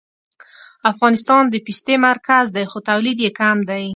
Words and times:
افغانستان 0.91 1.43
د 1.49 1.55
پستې 1.65 1.95
مرکز 2.07 2.45
دی 2.55 2.65
خو 2.71 2.77
تولید 2.89 3.17
یې 3.25 3.31
کم 3.39 3.57
دی 3.69 3.83